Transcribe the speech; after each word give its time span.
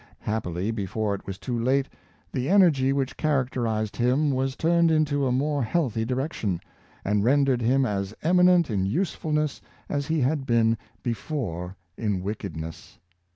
Happily, 0.21 0.71
before 0.71 1.13
it 1.13 1.27
was 1.27 1.37
too 1.37 1.55
late, 1.59 1.87
the 2.31 2.49
energy 2.49 2.91
which 2.91 3.17
characterized 3.17 3.97
him 3.97 4.31
was 4.31 4.55
turned 4.55 4.89
into 4.89 5.27
a 5.27 5.31
more 5.31 5.61
healthy 5.61 6.05
direction, 6.05 6.59
and 7.05 7.23
rendered 7.23 7.61
him 7.61 7.85
as 7.85 8.11
eminent 8.23 8.71
in 8.71 8.83
usefulness 8.87 9.61
as 9.87 10.07
he 10.07 10.19
had 10.21 10.47
been 10.47 10.75
before 11.03 11.75
in 11.97 12.23
wickedness. 12.23 12.97